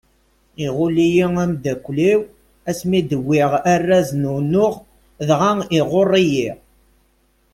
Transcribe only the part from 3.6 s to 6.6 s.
araz n unuɣ, dɣa iɣuṛṛ-iyi!